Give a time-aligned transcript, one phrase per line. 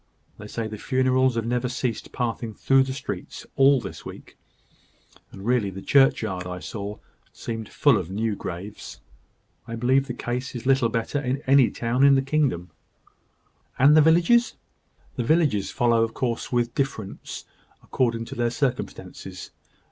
[0.39, 4.35] They say the funerals have never ceased passing through the streets, all this week;
[5.31, 6.97] and really the churchyard I saw
[7.31, 8.99] seemed full of new graves.
[9.67, 12.71] I believe the case is little better in any town in the kingdom."
[13.77, 14.55] "And in the villages?"
[15.17, 17.45] "The villages follow, of course, with differences
[17.83, 19.51] according to their circumstances.